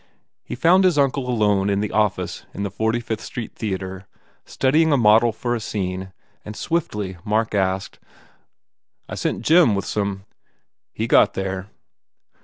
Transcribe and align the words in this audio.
He 0.43 0.55
found 0.55 0.83
his 0.83 0.97
uncle 0.97 1.29
alone 1.29 1.69
in 1.69 1.79
the 1.79 1.91
office 1.91 2.43
at 2.55 2.63
the 2.63 2.71
45th 2.71 3.19
Street 3.19 3.53
Theatre, 3.53 4.07
studying 4.47 4.91
a 4.91 4.97
model 4.97 5.31
for 5.31 5.53
a 5.53 5.59
scene 5.59 6.11
and 6.43 6.55
swiftly 6.55 7.17
Mark 7.23 7.53
asked, 7.53 7.99
"I 9.07 9.13
sent 9.13 9.43
Jim 9.45 9.75
with 9.75 9.85
some" 9.85 10.25
"He 10.91 11.05
got 11.05 11.35
there." 11.35 11.69